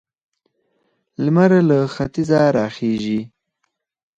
[1.23, 3.19] لمر له ختیځه راخيژي.